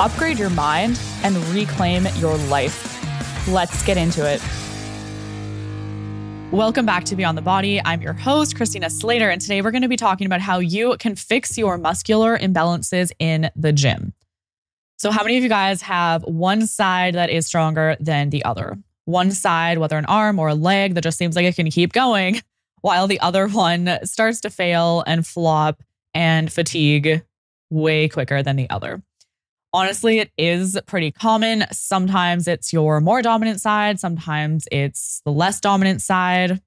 upgrade 0.00 0.38
your 0.38 0.50
mind, 0.50 1.00
and 1.22 1.36
reclaim 1.48 2.06
your 2.16 2.36
life. 2.36 2.94
Let's 3.48 3.82
get 3.82 3.96
into 3.96 4.24
it. 4.28 4.42
Welcome 6.52 6.86
back 6.86 7.04
to 7.04 7.16
Beyond 7.16 7.36
the 7.36 7.42
Body. 7.42 7.80
I'm 7.84 8.00
your 8.00 8.14
host, 8.14 8.56
Christina 8.56 8.88
Slater, 8.88 9.28
and 9.28 9.40
today 9.40 9.60
we're 9.60 9.70
going 9.70 9.82
to 9.82 9.88
be 9.88 9.96
talking 9.96 10.26
about 10.26 10.40
how 10.40 10.60
you 10.60 10.96
can 10.98 11.14
fix 11.14 11.58
your 11.58 11.76
muscular 11.76 12.38
imbalances 12.38 13.12
in 13.18 13.50
the 13.54 13.72
gym. 13.72 14.14
So, 14.96 15.10
how 15.10 15.22
many 15.22 15.36
of 15.36 15.42
you 15.42 15.48
guys 15.48 15.82
have 15.82 16.22
one 16.24 16.66
side 16.66 17.14
that 17.14 17.30
is 17.30 17.46
stronger 17.46 17.96
than 18.00 18.30
the 18.30 18.44
other? 18.44 18.78
One 19.04 19.30
side, 19.30 19.78
whether 19.78 19.98
an 19.98 20.06
arm 20.06 20.38
or 20.38 20.48
a 20.48 20.54
leg, 20.54 20.94
that 20.94 21.02
just 21.02 21.18
seems 21.18 21.36
like 21.36 21.44
it 21.44 21.56
can 21.56 21.70
keep 21.70 21.92
going, 21.92 22.40
while 22.80 23.06
the 23.06 23.20
other 23.20 23.46
one 23.48 23.98
starts 24.04 24.40
to 24.42 24.50
fail 24.50 25.04
and 25.06 25.26
flop 25.26 25.82
and 26.14 26.52
fatigue 26.52 27.22
way 27.70 28.08
quicker 28.08 28.42
than 28.42 28.56
the 28.56 28.70
other. 28.70 29.02
Honestly, 29.72 30.18
it 30.18 30.30
is 30.38 30.78
pretty 30.86 31.10
common. 31.10 31.64
Sometimes 31.70 32.48
it's 32.48 32.72
your 32.72 33.00
more 33.00 33.20
dominant 33.20 33.60
side, 33.60 34.00
sometimes 34.00 34.66
it's 34.72 35.20
the 35.24 35.32
less 35.32 35.60
dominant 35.60 36.00
side. 36.00 36.60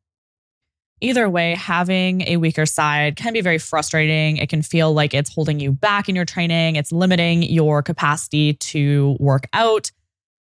Either 1.03 1.27
way, 1.27 1.55
having 1.55 2.21
a 2.27 2.37
weaker 2.37 2.67
side 2.67 3.15
can 3.15 3.33
be 3.33 3.41
very 3.41 3.57
frustrating. 3.57 4.37
It 4.37 4.49
can 4.49 4.61
feel 4.61 4.93
like 4.93 5.15
it's 5.15 5.33
holding 5.33 5.59
you 5.59 5.71
back 5.71 6.07
in 6.09 6.15
your 6.15 6.25
training, 6.25 6.75
it's 6.75 6.91
limiting 6.91 7.41
your 7.41 7.81
capacity 7.81 8.53
to 8.53 9.17
work 9.19 9.47
out. 9.51 9.89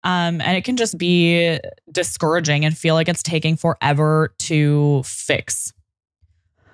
Um, 0.05 0.41
and 0.43 0.57
it 0.57 0.65
can 0.65 0.77
just 0.77 0.99
be 0.99 1.59
discouraging 1.91 2.67
and 2.67 2.77
feel 2.77 2.95
like 2.95 3.09
it's 3.09 3.23
taking 3.23 3.57
forever 3.57 4.35
to 4.41 5.03
fix. 5.05 5.73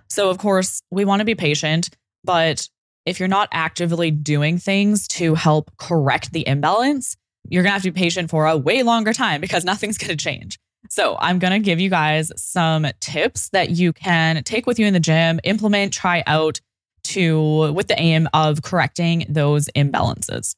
So, 0.09 0.31
of 0.31 0.39
course, 0.39 0.83
we 0.91 1.05
want 1.05 1.21
to 1.21 1.25
be 1.25 1.35
patient, 1.35 1.91
but 2.25 2.69
if 3.09 3.19
you're 3.19 3.29
not 3.29 3.49
actively 3.53 4.11
doing 4.11 4.59
things 4.59 5.09
to 5.09 5.35
help 5.35 5.75
correct 5.79 6.33
the 6.33 6.47
imbalance, 6.47 7.17
you're 7.49 7.63
going 7.63 7.71
to 7.71 7.73
have 7.73 7.83
to 7.83 7.91
be 7.91 7.99
patient 7.99 8.29
for 8.29 8.47
a 8.47 8.57
way 8.57 8.83
longer 8.83 9.15
time 9.15 9.41
because 9.41 9.65
nothing's 9.73 9.97
going 9.99 10.11
to 10.11 10.17
change. 10.17 10.59
So, 10.91 11.17
I'm 11.19 11.39
going 11.39 11.53
to 11.53 11.59
give 11.59 11.81
you 11.81 11.91
guys 11.91 12.31
some 12.37 12.87
tips 13.01 13.49
that 13.51 13.71
you 13.71 13.93
can 13.93 14.43
take 14.45 14.67
with 14.67 14.79
you 14.79 14.87
in 14.87 14.95
the 14.95 15.01
gym, 15.01 15.41
implement, 15.43 15.93
try 15.93 16.23
out 16.27 16.61
to 17.05 17.73
with 17.73 17.89
the 17.89 17.99
aim 17.99 18.29
of 18.33 18.63
correcting 18.63 19.27
those 19.29 19.69
imbalances. 19.75 20.55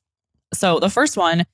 So, 0.52 0.78
the 0.78 0.90
first 0.90 1.16
one 1.16 1.46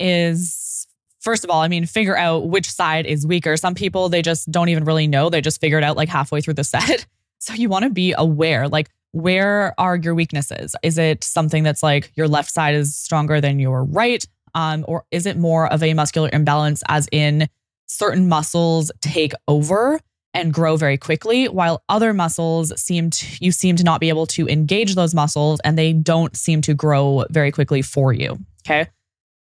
is 0.00 0.86
first 1.20 1.44
of 1.44 1.50
all, 1.50 1.60
I 1.60 1.68
mean, 1.68 1.86
figure 1.86 2.16
out 2.16 2.48
which 2.48 2.70
side 2.70 3.06
is 3.06 3.26
weaker. 3.26 3.56
Some 3.56 3.74
people, 3.74 4.08
they 4.08 4.22
just 4.22 4.50
don't 4.50 4.68
even 4.68 4.84
really 4.84 5.06
know. 5.06 5.30
They 5.30 5.40
just 5.40 5.60
figure 5.60 5.78
it 5.78 5.84
out 5.84 5.96
like 5.96 6.08
halfway 6.08 6.40
through 6.40 6.54
the 6.54 6.64
set. 6.64 7.06
So, 7.38 7.52
you 7.54 7.68
want 7.68 7.84
to 7.84 7.90
be 7.90 8.14
aware 8.16 8.68
like, 8.68 8.88
where 9.14 9.74
are 9.78 9.94
your 9.94 10.14
weaknesses? 10.14 10.74
Is 10.82 10.98
it 10.98 11.22
something 11.22 11.62
that's 11.62 11.84
like 11.84 12.10
your 12.16 12.26
left 12.26 12.50
side 12.50 12.74
is 12.74 12.96
stronger 12.96 13.40
than 13.40 13.60
your 13.60 13.84
right? 13.84 14.26
Um, 14.56 14.84
or 14.88 15.04
is 15.12 15.24
it 15.24 15.38
more 15.38 15.72
of 15.72 15.84
a 15.84 15.94
muscular 15.94 16.28
imbalance, 16.32 16.82
as 16.88 17.08
in 17.12 17.48
certain 17.86 18.28
muscles 18.28 18.90
take 19.00 19.32
over 19.46 20.00
and 20.34 20.52
grow 20.52 20.76
very 20.76 20.98
quickly, 20.98 21.48
while 21.48 21.84
other 21.88 22.12
muscles 22.12 22.72
seem 22.80 23.10
to, 23.10 23.26
you 23.40 23.52
seem 23.52 23.76
to 23.76 23.84
not 23.84 24.00
be 24.00 24.08
able 24.08 24.26
to 24.26 24.48
engage 24.48 24.96
those 24.96 25.14
muscles 25.14 25.60
and 25.64 25.78
they 25.78 25.92
don't 25.92 26.36
seem 26.36 26.60
to 26.62 26.74
grow 26.74 27.24
very 27.30 27.52
quickly 27.52 27.82
for 27.82 28.12
you. 28.12 28.38
Okay. 28.66 28.90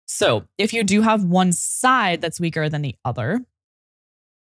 So 0.06 0.46
if 0.58 0.72
you 0.72 0.86
do 0.86 1.02
have 1.02 1.26
one 1.26 1.52
side 1.52 2.22
that's 2.22 2.40
weaker 2.40 2.70
than 2.70 2.82
the 2.82 2.96
other, 3.04 3.42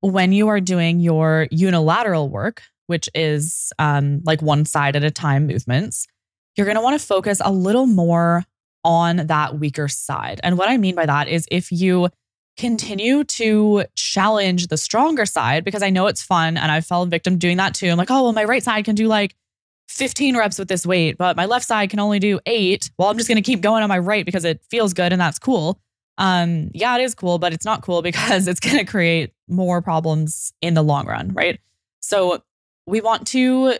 when 0.01 0.31
you 0.31 0.47
are 0.49 0.61
doing 0.61 0.99
your 0.99 1.47
unilateral 1.49 2.29
work, 2.29 2.61
which 2.87 3.09
is 3.13 3.71
um, 3.79 4.21
like 4.25 4.41
one 4.41 4.65
side 4.65 4.95
at 4.95 5.03
a 5.03 5.11
time 5.11 5.47
movements, 5.47 6.07
you're 6.55 6.65
going 6.65 6.75
to 6.75 6.81
want 6.81 6.99
to 6.99 7.05
focus 7.05 7.41
a 7.43 7.51
little 7.51 7.85
more 7.85 8.43
on 8.83 9.27
that 9.27 9.59
weaker 9.59 9.87
side. 9.87 10.39
And 10.43 10.57
what 10.57 10.69
I 10.69 10.77
mean 10.77 10.95
by 10.95 11.05
that 11.05 11.27
is 11.27 11.47
if 11.51 11.71
you 11.71 12.09
continue 12.57 13.23
to 13.23 13.85
challenge 13.95 14.67
the 14.67 14.77
stronger 14.77 15.25
side, 15.25 15.63
because 15.63 15.83
I 15.83 15.89
know 15.89 16.07
it's 16.07 16.23
fun 16.23 16.57
and 16.57 16.71
I 16.71 16.81
fell 16.81 17.05
victim 17.05 17.37
doing 17.37 17.57
that 17.57 17.75
too. 17.75 17.87
I'm 17.87 17.97
like, 17.97 18.09
oh, 18.09 18.23
well, 18.23 18.33
my 18.33 18.43
right 18.43 18.63
side 18.63 18.85
can 18.85 18.95
do 18.95 19.07
like 19.07 19.35
15 19.89 20.35
reps 20.35 20.57
with 20.57 20.67
this 20.67 20.85
weight, 20.85 21.17
but 21.17 21.37
my 21.37 21.45
left 21.45 21.65
side 21.65 21.89
can 21.89 21.99
only 21.99 22.19
do 22.19 22.39
eight. 22.45 22.89
Well, 22.97 23.09
I'm 23.09 23.17
just 23.17 23.29
going 23.29 23.41
to 23.41 23.41
keep 23.41 23.61
going 23.61 23.83
on 23.83 23.89
my 23.89 23.99
right 23.99 24.25
because 24.25 24.43
it 24.43 24.61
feels 24.69 24.93
good 24.93 25.11
and 25.11 25.21
that's 25.21 25.39
cool. 25.39 25.79
Um, 26.17 26.71
yeah, 26.73 26.97
it 26.97 27.03
is 27.03 27.13
cool, 27.13 27.37
but 27.37 27.53
it's 27.53 27.65
not 27.65 27.83
cool 27.83 28.01
because 28.01 28.47
it's 28.47 28.59
going 28.59 28.77
to 28.77 28.85
create 28.85 29.33
more 29.47 29.81
problems 29.81 30.51
in 30.61 30.73
the 30.73 30.83
long 30.83 31.05
run, 31.05 31.33
right? 31.33 31.59
So 31.99 32.43
we 32.87 33.01
want 33.01 33.27
to, 33.27 33.77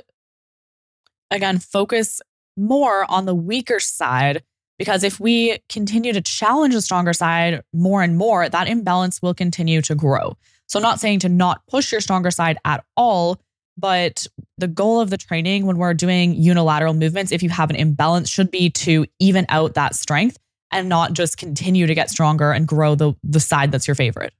again, 1.32 1.58
focus 1.58 2.22
more 2.56 3.10
on 3.10 3.26
the 3.26 3.34
weaker 3.34 3.80
side 3.80 4.44
because 4.78 5.04
if 5.04 5.20
we 5.20 5.58
continue 5.70 6.14
to 6.14 6.22
challenge 6.22 6.74
the 6.74 6.82
stronger 6.82 7.14
side 7.14 7.64
more 7.74 8.04
and 8.04 8.18
more, 8.18 8.48
that 8.48 8.68
imbalance 8.68 9.22
will 9.22 9.34
continue 9.34 9.82
to 9.82 9.96
grow. 9.96 10.38
So, 10.68 10.78
I'm 10.78 10.84
not 10.84 11.00
saying 11.00 11.20
to 11.20 11.30
not 11.30 11.62
push 11.68 11.92
your 11.92 12.02
stronger 12.02 12.30
side 12.30 12.58
at 12.66 12.84
all, 12.96 13.40
but 13.78 14.28
the 14.58 14.68
goal 14.68 15.00
of 15.00 15.10
the 15.10 15.18
training 15.18 15.66
when 15.66 15.78
we're 15.78 15.94
doing 15.94 16.36
unilateral 16.36 16.94
movements, 16.94 17.32
if 17.32 17.42
you 17.42 17.50
have 17.50 17.70
an 17.70 17.76
imbalance, 17.76 18.30
should 18.30 18.52
be 18.52 18.70
to 18.72 19.06
even 19.20 19.46
out 19.50 19.76
that 19.76 19.96
strength 19.96 20.38
and 20.72 20.90
not 20.90 21.14
just 21.14 21.38
continue 21.38 21.88
to 21.88 21.96
get 21.96 22.10
stronger 22.10 22.52
and 22.52 22.68
grow 22.68 22.96
the, 22.96 23.14
the 23.24 23.40
side 23.40 23.72
that's 23.72 23.88
your 23.88 23.96
favorite. 23.96 24.34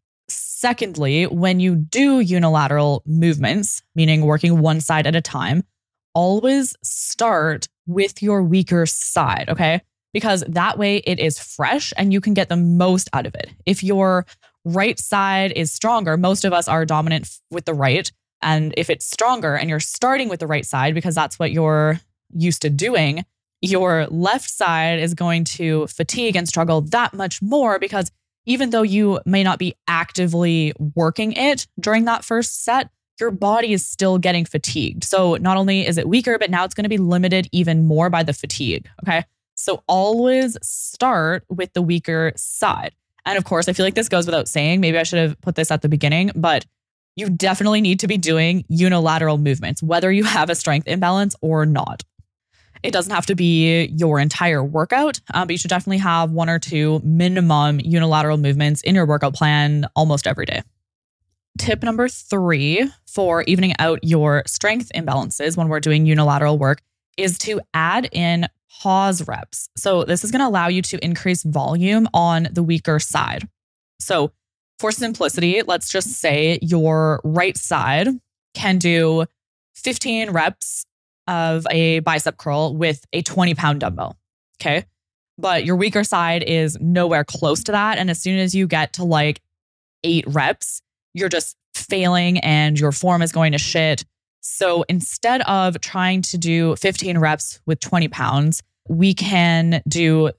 Secondly, 0.60 1.28
when 1.28 1.60
you 1.60 1.76
do 1.76 2.20
unilateral 2.20 3.04
movements, 3.06 3.84
meaning 3.94 4.22
working 4.22 4.60
one 4.60 4.82
side 4.82 5.06
at 5.06 5.16
a 5.16 5.22
time, 5.22 5.64
always 6.16 6.76
start 6.84 7.68
with 7.86 8.24
your 8.24 8.42
weaker 8.42 8.88
side, 8.88 9.50
okay? 9.50 9.84
Because 10.14 10.44
that 10.48 10.80
way 10.80 10.98
it 11.06 11.20
is 11.20 11.38
fresh 11.38 11.94
and 11.96 12.12
you 12.12 12.20
can 12.20 12.34
get 12.34 12.50
the 12.50 12.58
most 12.58 13.08
out 13.14 13.28
of 13.28 13.36
it. 13.36 13.52
If 13.68 13.84
your 13.84 14.26
right 14.66 14.98
side 14.98 15.52
is 15.56 15.72
stronger, 15.72 16.18
most 16.18 16.44
of 16.44 16.54
us 16.54 16.68
are 16.68 16.88
dominant 16.88 17.30
with 17.52 17.66
the 17.66 17.76
right. 17.76 18.12
And 18.42 18.74
if 18.78 18.90
it's 18.90 19.06
stronger 19.06 19.56
and 19.56 19.70
you're 19.70 19.80
starting 19.80 20.28
with 20.28 20.40
the 20.40 20.48
right 20.48 20.66
side 20.66 20.96
because 20.96 21.14
that's 21.14 21.38
what 21.38 21.52
you're 21.52 22.02
used 22.34 22.64
to 22.64 22.72
doing, 22.72 23.26
your 23.62 24.08
left 24.08 24.50
side 24.50 24.98
is 24.98 25.14
going 25.14 25.44
to 25.44 25.86
fatigue 25.86 26.36
and 26.36 26.48
struggle 26.48 26.82
that 26.82 27.14
much 27.14 27.44
more 27.44 27.78
because 27.78 28.12
even 28.48 28.72
though 28.72 28.82
you 28.82 29.20
may 29.26 29.44
not 29.44 29.60
be 29.60 29.76
actively 29.88 30.74
working 30.96 31.34
it 31.34 31.68
during 31.80 32.06
that 32.06 32.26
first 32.26 32.64
set, 32.64 32.90
your 33.20 33.30
body 33.30 33.74
is 33.74 33.86
still 33.86 34.18
getting 34.18 34.46
fatigued. 34.46 35.04
So 35.04 35.36
not 35.36 35.58
only 35.58 35.86
is 35.86 35.98
it 35.98 36.08
weaker, 36.08 36.40
but 36.40 36.50
now 36.50 36.64
it's 36.64 36.74
going 36.74 36.84
to 36.84 36.90
be 36.90 36.98
limited 36.98 37.48
even 37.52 37.86
more 37.86 38.10
by 38.10 38.24
the 38.24 38.34
fatigue. 38.34 38.88
Okay. 39.04 39.24
So 39.56 39.84
always 39.88 40.58
start 40.62 41.44
with 41.50 41.74
the 41.74 41.82
weaker 41.82 42.32
side. 42.36 42.94
And 43.26 43.38
of 43.38 43.44
course, 43.44 43.68
I 43.68 43.74
feel 43.74 43.86
like 43.86 43.96
this 43.96 44.08
goes 44.08 44.26
without 44.26 44.48
saying. 44.48 44.80
Maybe 44.80 44.98
I 44.98 45.04
should 45.04 45.20
have 45.20 45.40
put 45.42 45.56
this 45.56 45.70
at 45.72 45.82
the 45.82 45.90
beginning, 45.90 46.32
but 46.36 46.66
you 47.18 47.30
definitely 47.30 47.82
need 47.82 48.00
to 48.02 48.08
be 48.08 48.18
doing 48.18 48.64
unilateral 48.70 49.40
movements, 49.40 49.84
whether 49.84 50.12
you 50.12 50.24
have 50.24 50.50
a 50.50 50.56
strength 50.56 50.88
imbalance 50.88 51.36
or 51.42 51.66
not. 51.66 52.04
It 52.84 52.92
doesn't 52.92 53.14
have 53.14 53.26
to 53.28 53.36
be 53.36 53.86
your 53.86 54.20
entire 54.20 54.64
workout, 54.64 55.20
uh, 55.34 55.46
but 55.46 55.52
you 55.52 55.58
should 55.58 55.70
definitely 55.70 55.98
have 56.00 56.32
one 56.32 56.50
or 56.50 56.60
two 56.60 57.02
minimum 57.04 57.80
unilateral 57.80 58.38
movements 58.38 58.82
in 58.82 58.96
your 58.96 59.06
workout 59.06 59.34
plan 59.34 59.88
almost 59.96 60.28
every 60.28 60.46
day. 60.46 60.62
Tip 61.58 61.82
number 61.84 62.08
three 62.08 62.90
for 63.08 63.42
evening 63.44 63.74
out 63.80 64.00
your 64.04 64.44
strength 64.46 64.92
imbalances 64.94 65.58
when 65.58 65.70
we're 65.70 65.80
doing 65.80 66.06
unilateral 66.06 66.58
work 66.58 66.82
is 67.18 67.38
to 67.40 67.60
add 67.74 68.08
in 68.12 68.48
pause 68.82 69.28
reps. 69.28 69.70
So, 69.76 70.04
this 70.04 70.24
is 70.24 70.32
going 70.32 70.42
to 70.42 70.48
allow 70.48 70.68
you 70.68 70.84
to 70.84 71.04
increase 71.04 71.42
volume 71.44 72.08
on 72.14 72.48
the 72.52 72.62
weaker 72.62 73.00
side. 73.00 73.48
So, 74.00 74.32
for 74.78 74.92
simplicity, 74.92 75.64
let's 75.64 75.92
just 75.92 76.12
say 76.12 76.60
your 76.62 77.22
right 77.24 77.58
side 77.58 78.10
can 78.54 78.78
do 78.78 79.26
15 79.76 80.32
reps 80.32 80.86
of 81.28 81.66
a 81.70 82.00
bicep 82.00 82.38
curl 82.38 82.76
with 82.76 83.06
a 83.14 83.22
20 83.22 83.56
pound 83.56 83.80
dumbbell. 83.80 84.18
Okay. 84.62 84.86
But 85.38 85.66
your 85.66 85.76
weaker 85.76 86.04
side 86.04 86.44
is 86.44 86.78
nowhere 86.82 87.24
close 87.24 87.64
to 87.66 87.72
that. 87.72 87.98
And 87.98 88.10
as 88.10 88.20
soon 88.20 88.40
as 88.40 88.56
you 88.56 88.68
get 88.68 88.94
to 88.94 89.04
like 89.04 89.42
eight 90.04 90.26
reps, 90.28 90.82
you're 91.14 91.30
just 91.30 91.56
failing 91.76 92.40
and 92.40 92.80
your 92.80 92.92
form 92.92 93.22
is 93.22 93.32
going 93.32 93.52
to 93.52 93.58
shit. 93.58 94.04
So 94.42 94.84
instead 94.90 95.42
of 95.42 95.80
trying 95.82 96.22
to 96.24 96.38
do 96.38 96.76
15 96.78 97.18
reps 97.18 97.60
with 97.66 97.80
20 97.80 98.08
pounds, 98.08 98.64
we 98.88 99.14
can 99.14 99.82
do 99.88 100.32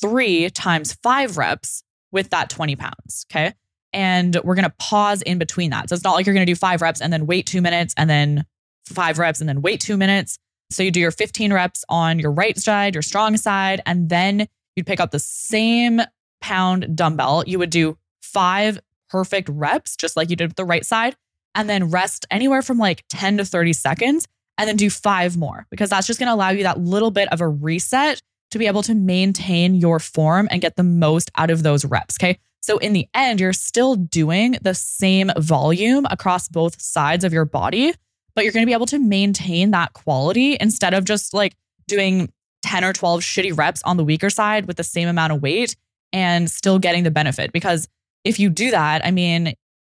three 0.00 0.50
times 0.50 0.94
five 1.02 1.36
reps 1.36 1.84
with 2.10 2.30
that 2.30 2.50
20 2.50 2.76
pounds. 2.76 3.26
Okay. 3.30 3.54
And 3.92 4.36
we're 4.42 4.56
going 4.56 4.64
to 4.64 4.74
pause 4.78 5.22
in 5.22 5.38
between 5.38 5.70
that. 5.70 5.88
So 5.88 5.94
it's 5.94 6.02
not 6.02 6.14
like 6.14 6.26
you're 6.26 6.34
going 6.34 6.46
to 6.46 6.50
do 6.50 6.56
five 6.56 6.82
reps 6.82 7.00
and 7.00 7.12
then 7.12 7.26
wait 7.26 7.46
two 7.46 7.60
minutes 7.60 7.94
and 7.96 8.10
then 8.10 8.44
five 8.86 9.18
reps 9.18 9.40
and 9.40 9.48
then 9.48 9.62
wait 9.62 9.80
two 9.80 9.96
minutes. 9.96 10.38
So 10.70 10.82
you 10.82 10.90
do 10.90 11.00
your 11.00 11.10
15 11.10 11.52
reps 11.52 11.84
on 11.88 12.18
your 12.18 12.32
right 12.32 12.58
side, 12.58 12.94
your 12.94 13.02
strong 13.02 13.36
side, 13.36 13.80
and 13.86 14.08
then 14.08 14.48
you'd 14.76 14.86
pick 14.86 15.00
up 15.00 15.10
the 15.10 15.18
same 15.18 16.00
pound 16.40 16.96
dumbbell. 16.96 17.44
You 17.46 17.58
would 17.58 17.70
do 17.70 17.96
five 18.22 18.80
perfect 19.08 19.48
reps, 19.48 19.96
just 19.96 20.16
like 20.16 20.30
you 20.30 20.36
did 20.36 20.48
with 20.48 20.56
the 20.56 20.64
right 20.64 20.84
side, 20.84 21.16
and 21.54 21.68
then 21.68 21.90
rest 21.90 22.26
anywhere 22.30 22.62
from 22.62 22.78
like 22.78 23.04
10 23.08 23.38
to 23.38 23.44
30 23.44 23.72
seconds, 23.72 24.26
and 24.58 24.68
then 24.68 24.76
do 24.76 24.90
five 24.90 25.36
more 25.36 25.66
because 25.70 25.90
that's 25.90 26.06
just 26.06 26.18
going 26.18 26.28
to 26.28 26.34
allow 26.34 26.50
you 26.50 26.62
that 26.62 26.80
little 26.80 27.10
bit 27.10 27.32
of 27.32 27.40
a 27.40 27.48
reset 27.48 28.20
to 28.50 28.58
be 28.58 28.66
able 28.66 28.82
to 28.82 28.94
maintain 28.94 29.74
your 29.74 29.98
form 29.98 30.48
and 30.50 30.60
get 30.60 30.76
the 30.76 30.82
most 30.82 31.30
out 31.36 31.50
of 31.50 31.62
those 31.62 31.84
reps. 31.84 32.16
Okay. 32.20 32.38
So 32.60 32.78
in 32.78 32.92
the 32.92 33.08
end, 33.12 33.40
you're 33.40 33.52
still 33.52 33.94
doing 33.94 34.56
the 34.62 34.74
same 34.74 35.30
volume 35.36 36.06
across 36.10 36.48
both 36.48 36.80
sides 36.80 37.24
of 37.24 37.32
your 37.32 37.44
body, 37.44 37.94
but 38.34 38.44
you're 38.44 38.52
going 38.52 38.62
to 38.62 38.66
be 38.66 38.72
able 38.72 38.86
to 38.86 38.98
maintain 38.98 39.70
that 39.70 39.92
quality 39.92 40.56
instead 40.60 40.94
of 40.94 41.04
just 41.04 41.34
like 41.34 41.54
doing 41.86 42.32
10 42.62 42.84
or 42.84 42.92
12 42.92 43.20
shitty 43.20 43.56
reps 43.56 43.82
on 43.84 43.96
the 43.96 44.04
weaker 44.04 44.30
side 44.30 44.66
with 44.66 44.76
the 44.76 44.84
same 44.84 45.08
amount 45.08 45.32
of 45.32 45.42
weight 45.42 45.76
and 46.12 46.50
still 46.50 46.78
getting 46.78 47.04
the 47.04 47.10
benefit. 47.10 47.52
Because 47.52 47.88
if 48.24 48.38
you 48.38 48.48
do 48.48 48.70
that, 48.70 49.04
I 49.04 49.10
mean, 49.10 49.54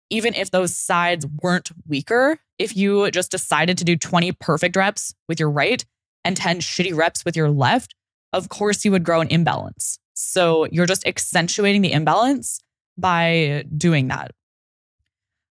even 0.09 0.33
if 0.33 0.51
those 0.51 0.75
sides 0.75 1.25
weren't 1.41 1.71
weaker, 1.87 2.39
if 2.57 2.75
you 2.75 3.09
just 3.11 3.31
decided 3.31 3.77
to 3.77 3.83
do 3.83 3.95
20 3.95 4.31
perfect 4.33 4.75
reps 4.75 5.13
with 5.27 5.39
your 5.39 5.49
right 5.49 5.83
and 6.23 6.35
10 6.35 6.59
shitty 6.59 6.95
reps 6.95 7.25
with 7.25 7.35
your 7.35 7.49
left, 7.49 7.95
of 8.33 8.49
course 8.49 8.85
you 8.85 8.91
would 8.91 9.03
grow 9.03 9.21
an 9.21 9.29
imbalance. 9.29 9.99
So 10.13 10.65
you're 10.71 10.85
just 10.85 11.07
accentuating 11.07 11.81
the 11.81 11.91
imbalance 11.91 12.59
by 12.97 13.63
doing 13.75 14.09
that. 14.09 14.31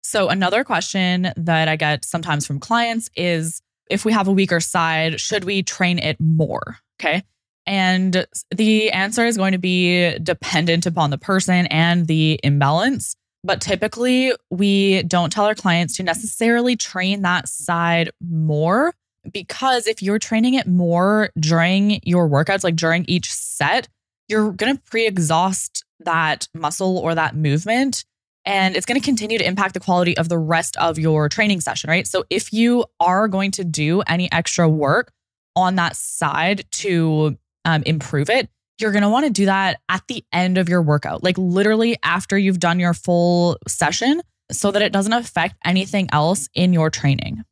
So, 0.08 0.30
another 0.30 0.64
question 0.64 1.34
that 1.36 1.68
I 1.68 1.76
get 1.76 2.02
sometimes 2.02 2.46
from 2.46 2.60
clients 2.60 3.10
is 3.14 3.60
if 3.90 4.06
we 4.06 4.12
have 4.12 4.26
a 4.26 4.32
weaker 4.32 4.58
side, 4.58 5.20
should 5.20 5.44
we 5.44 5.62
train 5.62 5.98
it 5.98 6.18
more? 6.18 6.78
Okay. 6.98 7.22
And 7.66 8.26
the 8.50 8.90
answer 8.92 9.26
is 9.26 9.36
going 9.36 9.52
to 9.52 9.58
be 9.58 10.18
dependent 10.20 10.86
upon 10.86 11.10
the 11.10 11.18
person 11.18 11.66
and 11.66 12.06
the 12.06 12.40
imbalance. 12.42 13.16
But 13.44 13.60
typically, 13.60 14.32
we 14.48 15.02
don't 15.02 15.30
tell 15.30 15.44
our 15.44 15.54
clients 15.54 15.98
to 15.98 16.02
necessarily 16.02 16.74
train 16.74 17.20
that 17.20 17.46
side 17.46 18.10
more 18.26 18.94
because 19.30 19.86
if 19.86 20.02
you're 20.02 20.18
training 20.18 20.54
it 20.54 20.66
more 20.66 21.28
during 21.38 22.00
your 22.02 22.30
workouts, 22.30 22.64
like 22.64 22.76
during 22.76 23.04
each 23.08 23.30
set, 23.30 23.88
you're 24.26 24.52
going 24.52 24.74
to 24.74 24.82
pre 24.84 25.06
exhaust 25.06 25.84
that 26.00 26.48
muscle 26.54 26.96
or 26.96 27.14
that 27.14 27.36
movement. 27.36 28.06
And 28.48 28.76
it's 28.76 28.86
going 28.86 28.98
to 28.98 29.04
continue 29.04 29.36
to 29.36 29.46
impact 29.46 29.74
the 29.74 29.80
quality 29.80 30.16
of 30.16 30.30
the 30.30 30.38
rest 30.38 30.74
of 30.78 30.98
your 30.98 31.28
training 31.28 31.60
session, 31.60 31.90
right? 31.90 32.06
So 32.06 32.24
if 32.30 32.50
you 32.50 32.86
are 32.98 33.28
going 33.28 33.50
to 33.52 33.62
do 33.62 34.00
any 34.08 34.32
extra 34.32 34.66
work 34.66 35.12
on 35.54 35.74
that 35.74 35.94
side 35.96 36.64
to 36.70 37.36
um, 37.66 37.82
improve 37.84 38.30
it, 38.30 38.48
you're 38.80 38.90
going 38.92 39.02
to 39.02 39.10
want 39.10 39.26
to 39.26 39.30
do 39.30 39.44
that 39.44 39.80
at 39.90 40.02
the 40.08 40.24
end 40.32 40.56
of 40.56 40.66
your 40.66 40.80
workout, 40.80 41.22
like 41.22 41.36
literally 41.36 41.98
after 42.02 42.38
you've 42.38 42.58
done 42.58 42.80
your 42.80 42.94
full 42.94 43.58
session, 43.68 44.22
so 44.50 44.70
that 44.70 44.80
it 44.80 44.94
doesn't 44.94 45.12
affect 45.12 45.56
anything 45.62 46.08
else 46.10 46.48
in 46.54 46.72
your 46.72 46.88
training. 46.88 47.42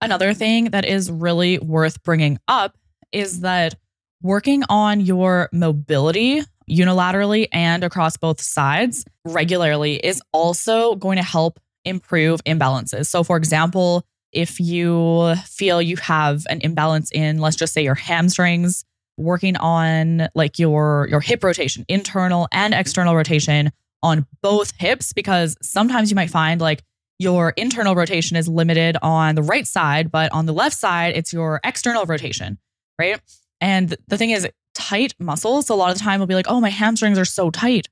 Another 0.00 0.32
thing 0.32 0.70
that 0.70 0.86
is 0.86 1.10
really 1.10 1.58
worth 1.58 2.02
bringing 2.02 2.38
up 2.48 2.78
is 3.12 3.40
that 3.40 3.74
working 4.22 4.62
on 4.70 5.00
your 5.00 5.50
mobility 5.52 6.40
unilaterally 6.70 7.48
and 7.52 7.84
across 7.84 8.16
both 8.16 8.40
sides 8.40 9.04
regularly 9.24 9.96
is 9.96 10.22
also 10.32 10.94
going 10.96 11.16
to 11.16 11.22
help 11.22 11.58
improve 11.84 12.42
imbalances. 12.44 13.06
So, 13.06 13.24
for 13.24 13.36
example, 13.36 14.04
if 14.32 14.58
you 14.60 15.34
feel 15.44 15.82
you 15.82 15.96
have 15.98 16.46
an 16.48 16.60
imbalance 16.62 17.10
in, 17.12 17.38
let's 17.38 17.56
just 17.56 17.74
say, 17.74 17.82
your 17.82 17.94
hamstrings, 17.94 18.84
working 19.18 19.56
on 19.56 20.28
like 20.34 20.58
your 20.58 21.06
your 21.10 21.20
hip 21.20 21.44
rotation, 21.44 21.84
internal 21.88 22.48
and 22.52 22.72
external 22.72 23.14
rotation 23.14 23.70
on 24.02 24.26
both 24.42 24.72
hips, 24.78 25.12
because 25.12 25.56
sometimes 25.62 26.10
you 26.10 26.14
might 26.16 26.30
find 26.30 26.60
like 26.60 26.82
your 27.18 27.50
internal 27.56 27.94
rotation 27.94 28.36
is 28.36 28.48
limited 28.48 28.96
on 29.02 29.34
the 29.34 29.42
right 29.42 29.66
side, 29.66 30.10
but 30.10 30.32
on 30.32 30.46
the 30.46 30.52
left 30.52 30.76
side, 30.76 31.14
it's 31.16 31.32
your 31.32 31.60
external 31.62 32.04
rotation, 32.06 32.58
right? 32.98 33.20
And 33.60 33.94
the 34.08 34.18
thing 34.18 34.30
is, 34.30 34.48
tight 34.92 35.14
muscles, 35.18 35.70
a 35.70 35.74
lot 35.74 35.90
of 35.90 35.98
the 35.98 36.04
time 36.04 36.20
will 36.20 36.26
be 36.26 36.34
like, 36.34 36.48
oh, 36.48 36.60
my 36.60 36.68
hamstrings 36.68 37.18
are 37.18 37.24
so 37.24 37.50
tight. 37.50 37.88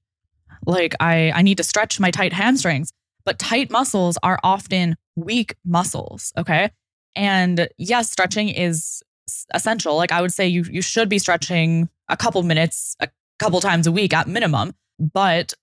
Like 0.66 0.94
I, 1.00 1.32
I 1.34 1.40
need 1.40 1.56
to 1.56 1.64
stretch 1.64 1.98
my 1.98 2.10
tight 2.10 2.34
hamstrings. 2.34 2.92
But 3.24 3.38
tight 3.38 3.70
muscles 3.70 4.18
are 4.22 4.38
often 4.42 4.96
weak 5.16 5.54
muscles. 5.64 6.32
Okay. 6.36 6.70
And 7.16 7.68
yes, 7.78 8.10
stretching 8.10 8.50
is 8.50 9.02
essential. 9.54 9.96
Like 9.96 10.12
I 10.12 10.20
would 10.20 10.32
say 10.32 10.46
you 10.46 10.64
you 10.70 10.82
should 10.82 11.08
be 11.08 11.18
stretching 11.18 11.88
a 12.08 12.16
couple 12.16 12.42
minutes 12.42 12.96
a 13.00 13.08
couple 13.38 13.60
times 13.60 13.86
a 13.86 13.92
week 13.92 14.12
at 14.12 14.28
minimum. 14.28 14.74
But 14.98 15.54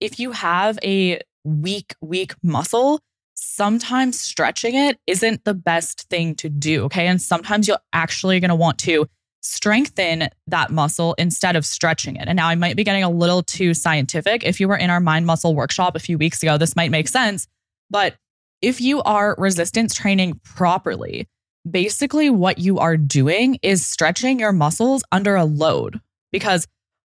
if 0.00 0.20
you 0.20 0.30
have 0.32 0.78
a 0.84 1.20
weak, 1.44 1.94
weak 2.00 2.34
muscle, 2.42 3.00
sometimes 3.34 4.20
stretching 4.20 4.76
it 4.76 4.98
isn't 5.06 5.44
the 5.44 5.54
best 5.54 6.08
thing 6.08 6.34
to 6.36 6.48
do. 6.48 6.84
Okay. 6.84 7.06
And 7.06 7.20
sometimes 7.20 7.66
you're 7.66 7.78
actually 7.92 8.38
going 8.38 8.50
to 8.50 8.54
want 8.54 8.78
to 8.80 9.08
strengthen 9.44 10.28
that 10.46 10.70
muscle 10.70 11.14
instead 11.18 11.54
of 11.54 11.66
stretching 11.66 12.16
it. 12.16 12.26
And 12.26 12.36
now 12.36 12.48
I 12.48 12.54
might 12.54 12.76
be 12.76 12.84
getting 12.84 13.04
a 13.04 13.10
little 13.10 13.42
too 13.42 13.74
scientific. 13.74 14.42
If 14.42 14.58
you 14.58 14.66
were 14.66 14.76
in 14.76 14.90
our 14.90 15.00
mind 15.00 15.26
muscle 15.26 15.54
workshop 15.54 15.94
a 15.94 16.00
few 16.00 16.18
weeks 16.18 16.42
ago, 16.42 16.56
this 16.56 16.74
might 16.74 16.90
make 16.90 17.08
sense. 17.08 17.46
But 17.90 18.16
if 18.62 18.80
you 18.80 19.02
are 19.02 19.36
resistance 19.38 19.94
training 19.94 20.40
properly, 20.44 21.28
basically 21.70 22.30
what 22.30 22.58
you 22.58 22.78
are 22.78 22.96
doing 22.96 23.58
is 23.62 23.84
stretching 23.84 24.38
your 24.38 24.52
muscles 24.52 25.02
under 25.12 25.36
a 25.36 25.44
load 25.44 26.00
because 26.32 26.66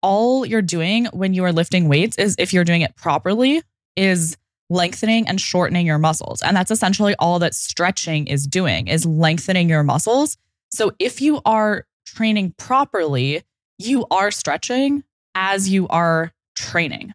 all 0.02 0.46
you're 0.46 0.62
doing 0.62 1.06
when 1.14 1.34
you 1.34 1.44
are 1.44 1.54
lifting 1.54 1.88
weights 1.88 2.18
is 2.18 2.36
if 2.38 2.54
you're 2.54 2.64
doing 2.64 2.82
it 2.82 2.96
properly 2.96 3.62
is 3.96 4.38
lengthening 4.70 5.28
and 5.28 5.40
shortening 5.40 5.86
your 5.86 6.00
muscles. 6.00 6.42
And 6.42 6.58
that's 6.58 6.72
essentially 6.72 7.16
all 7.20 7.40
that 7.40 7.54
stretching 7.54 8.28
is 8.28 8.48
doing 8.48 8.88
is 8.88 9.06
lengthening 9.06 9.70
your 9.70 9.84
muscles. 9.84 10.38
So 10.72 10.92
if 11.00 11.22
you 11.22 11.42
are 11.46 11.86
training 12.16 12.54
properly, 12.58 13.44
you 13.78 14.06
are 14.10 14.32
stretching 14.32 15.04
as 15.36 15.70
you 15.70 15.88
are 15.90 16.32
training, 16.56 17.14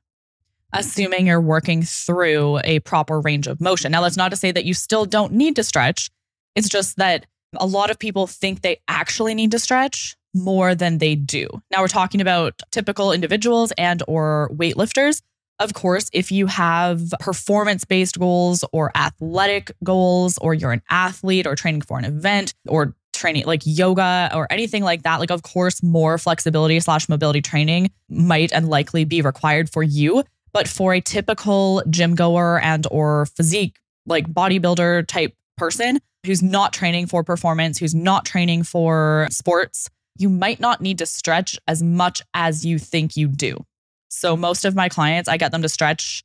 assuming 0.72 1.26
you're 1.26 1.40
working 1.40 1.82
through 1.82 2.60
a 2.64 2.80
proper 2.80 3.20
range 3.20 3.46
of 3.46 3.60
motion. 3.60 3.92
Now, 3.92 4.02
that's 4.02 4.16
not 4.16 4.30
to 4.30 4.36
say 4.36 4.52
that 4.52 4.64
you 4.64 4.74
still 4.74 5.06
don't 5.06 5.32
need 5.32 5.56
to 5.56 5.64
stretch. 5.64 6.10
It's 6.54 6.68
just 6.68 6.96
that 6.96 7.26
a 7.58 7.66
lot 7.66 7.90
of 7.90 7.98
people 7.98 8.26
think 8.26 8.60
they 8.60 8.78
actually 8.88 9.34
need 9.34 9.50
to 9.52 9.58
stretch 9.58 10.16
more 10.34 10.74
than 10.74 10.98
they 10.98 11.14
do. 11.14 11.48
Now 11.72 11.80
we're 11.80 11.88
talking 11.88 12.20
about 12.20 12.60
typical 12.70 13.12
individuals 13.12 13.72
and 13.76 14.02
or 14.06 14.50
weightlifters. 14.52 15.22
Of 15.58 15.74
course, 15.74 16.08
if 16.12 16.30
you 16.30 16.46
have 16.46 17.12
performance 17.20 17.84
based 17.84 18.18
goals 18.18 18.64
or 18.72 18.92
athletic 18.96 19.72
goals, 19.82 20.38
or 20.38 20.54
you're 20.54 20.72
an 20.72 20.82
athlete 20.88 21.46
or 21.46 21.54
training 21.54 21.82
for 21.82 21.98
an 21.98 22.04
event 22.04 22.54
or 22.68 22.94
training 23.20 23.44
like 23.46 23.62
yoga 23.64 24.30
or 24.34 24.46
anything 24.50 24.82
like 24.82 25.02
that, 25.02 25.20
like, 25.20 25.30
of 25.30 25.42
course, 25.42 25.82
more 25.82 26.18
flexibility 26.18 26.80
slash 26.80 27.08
mobility 27.08 27.40
training 27.42 27.90
might 28.08 28.52
and 28.52 28.68
likely 28.68 29.04
be 29.04 29.22
required 29.22 29.70
for 29.70 29.82
you. 29.82 30.24
But 30.52 30.66
for 30.66 30.94
a 30.94 31.00
typical 31.00 31.82
gym 31.88 32.16
goer 32.16 32.58
and 32.60 32.86
or 32.90 33.26
physique, 33.26 33.76
like 34.06 34.26
bodybuilder 34.26 35.06
type 35.06 35.34
person 35.56 36.00
who's 36.26 36.42
not 36.42 36.72
training 36.72 37.06
for 37.06 37.22
performance, 37.22 37.78
who's 37.78 37.94
not 37.94 38.24
training 38.24 38.64
for 38.64 39.28
sports, 39.30 39.88
you 40.18 40.28
might 40.28 40.58
not 40.58 40.80
need 40.80 40.98
to 40.98 41.06
stretch 41.06 41.58
as 41.68 41.82
much 41.82 42.20
as 42.34 42.64
you 42.64 42.78
think 42.78 43.16
you 43.16 43.28
do. 43.28 43.64
So 44.08 44.36
most 44.36 44.64
of 44.64 44.74
my 44.74 44.88
clients, 44.88 45.28
I 45.28 45.36
get 45.36 45.52
them 45.52 45.62
to 45.62 45.68
stretch 45.68 46.24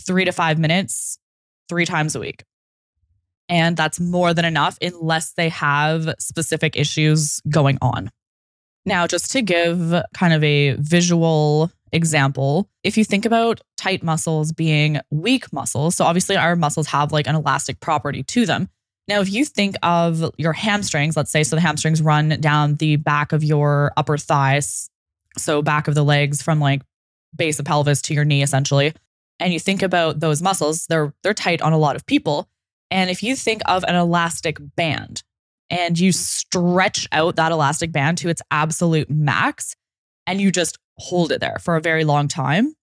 three 0.00 0.24
to 0.24 0.32
five 0.32 0.58
minutes 0.58 1.18
three 1.68 1.84
times 1.84 2.16
a 2.16 2.20
week. 2.20 2.44
And 3.48 3.76
that's 3.76 4.00
more 4.00 4.34
than 4.34 4.44
enough 4.44 4.76
unless 4.82 5.32
they 5.32 5.48
have 5.50 6.14
specific 6.18 6.76
issues 6.76 7.40
going 7.48 7.78
on. 7.80 8.10
Now, 8.84 9.06
just 9.06 9.30
to 9.32 9.42
give 9.42 9.94
kind 10.14 10.32
of 10.32 10.42
a 10.44 10.72
visual 10.74 11.70
example, 11.92 12.68
if 12.82 12.96
you 12.96 13.04
think 13.04 13.24
about 13.24 13.60
tight 13.76 14.02
muscles 14.02 14.52
being 14.52 15.00
weak 15.10 15.52
muscles, 15.52 15.96
so 15.96 16.04
obviously 16.04 16.36
our 16.36 16.56
muscles 16.56 16.88
have 16.88 17.12
like 17.12 17.26
an 17.26 17.34
elastic 17.34 17.80
property 17.80 18.22
to 18.24 18.46
them. 18.46 18.68
Now, 19.08 19.20
if 19.20 19.32
you 19.32 19.44
think 19.44 19.76
of 19.82 20.32
your 20.36 20.52
hamstrings, 20.52 21.16
let's 21.16 21.30
say, 21.30 21.44
so 21.44 21.54
the 21.54 21.62
hamstrings 21.62 22.02
run 22.02 22.28
down 22.40 22.76
the 22.76 22.96
back 22.96 23.32
of 23.32 23.44
your 23.44 23.92
upper 23.96 24.18
thighs, 24.18 24.90
so 25.38 25.62
back 25.62 25.88
of 25.88 25.94
the 25.94 26.04
legs 26.04 26.42
from 26.42 26.60
like 26.60 26.82
base 27.34 27.58
of 27.58 27.66
pelvis 27.66 28.02
to 28.02 28.14
your 28.14 28.24
knee 28.24 28.42
essentially 28.42 28.94
and 29.38 29.52
you 29.52 29.60
think 29.60 29.82
about 29.82 30.20
those 30.20 30.42
muscles 30.42 30.86
they're 30.86 31.12
they're 31.22 31.34
tight 31.34 31.62
on 31.62 31.72
a 31.72 31.78
lot 31.78 31.96
of 31.96 32.06
people 32.06 32.48
and 32.90 33.10
if 33.10 33.22
you 33.22 33.36
think 33.36 33.62
of 33.66 33.84
an 33.84 33.94
elastic 33.94 34.58
band 34.76 35.22
and 35.70 35.98
you 35.98 36.12
stretch 36.12 37.08
out 37.12 37.36
that 37.36 37.52
elastic 37.52 37.92
band 37.92 38.18
to 38.18 38.28
its 38.28 38.42
absolute 38.50 39.10
max 39.10 39.74
and 40.26 40.40
you 40.40 40.52
just 40.52 40.78
hold 40.98 41.32
it 41.32 41.40
there 41.40 41.58
for 41.60 41.76
a 41.76 41.80
very 41.80 42.04
long 42.04 42.28
time, 42.28 42.74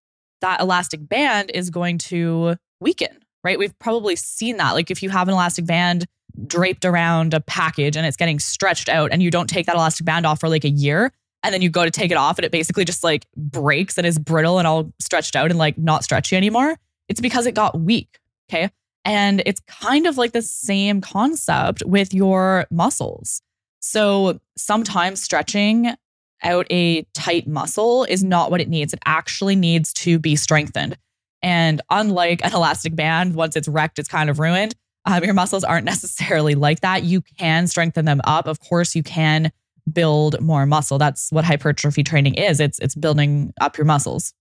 that 0.42 0.60
elastic 0.60 1.08
band 1.08 1.52
is 1.54 1.70
going 1.70 1.98
to 1.98 2.56
weaken, 2.80 3.18
right? 3.44 3.58
We've 3.58 3.78
probably 3.80 4.16
seen 4.16 4.58
that. 4.58 4.72
Like 4.72 4.92
if 4.92 5.02
you 5.02 5.10
have 5.10 5.28
an 5.28 5.34
elastic 5.34 5.66
band 5.66 6.06
draped 6.48 6.84
around 6.84 7.34
a 7.34 7.40
package 7.40 7.96
and 7.96 8.06
it's 8.06 8.18
getting 8.18 8.40
stretched 8.40 8.90
out 8.90 9.12
and 9.12 9.24
you 9.24 9.32
don't 9.32 9.50
take 9.50 9.66
that 9.68 9.76
elastic 9.76 10.06
band 10.06 10.26
off 10.26 10.40
for 10.40 10.50
like 10.50 10.66
a 10.66 10.70
year 10.70 11.12
and 11.44 11.54
then 11.54 11.62
you 11.62 11.70
go 11.70 11.86
to 11.86 11.92
take 11.92 12.12
it 12.12 12.18
off 12.18 12.38
and 12.38 12.46
it 12.46 12.52
basically 12.52 12.86
just 12.86 13.04
like 13.04 13.26
breaks 13.36 13.98
and 13.98 14.08
is 14.08 14.18
brittle 14.18 14.58
and 14.60 14.68
all 14.68 14.92
stretched 15.00 15.36
out 15.36 15.50
and 15.50 15.60
like 15.60 15.78
not 15.78 16.04
stretchy 16.04 16.36
anymore, 16.36 16.76
it's 17.08 17.22
because 17.22 17.46
it 17.46 17.54
got 17.54 17.80
weak. 17.80 18.20
Okay. 18.50 18.70
And 19.06 19.44
it's 19.46 19.60
kind 19.62 20.08
of 20.08 20.18
like 20.18 20.32
the 20.32 20.42
same 20.42 21.02
concept 21.02 21.84
with 21.86 22.14
your 22.14 22.66
muscles. 22.72 23.42
So 23.80 24.40
sometimes 24.58 25.22
stretching 25.22 25.94
out 26.42 26.66
a 26.70 27.04
tight 27.14 27.48
muscle 27.48 28.06
is 28.06 28.24
not 28.24 28.52
what 28.52 28.62
it 28.62 28.70
needs. 28.70 28.94
It 28.94 29.00
actually 29.06 29.56
needs 29.56 29.94
to 29.94 30.20
be 30.20 30.36
strengthened. 30.36 30.98
And 31.42 31.82
unlike 31.90 32.44
an 32.46 32.54
elastic 32.54 32.96
band, 32.96 33.36
once 33.36 33.56
it's 33.56 33.68
wrecked, 33.68 34.00
it's 34.00 34.08
kind 34.08 34.30
of 34.30 34.40
ruined. 34.40 34.76
Um, 35.06 35.24
your 35.24 35.34
muscles 35.34 35.66
aren't 35.66 35.86
necessarily 35.94 36.56
like 36.56 36.80
that. 36.82 37.04
You 37.04 37.22
can 37.22 37.68
strengthen 37.68 38.06
them 38.06 38.22
up. 38.24 38.48
Of 38.48 38.60
course, 38.62 38.96
you 38.96 39.04
can 39.04 39.52
build 39.92 40.40
more 40.40 40.66
muscle. 40.66 40.98
That's 40.98 41.30
what 41.32 41.44
hypertrophy 41.44 42.04
training 42.04 42.36
is. 42.36 42.62
It's 42.62 42.80
it's 42.80 42.96
building 42.96 43.54
up 43.60 43.78
your 43.78 43.86
muscles. 43.86 44.34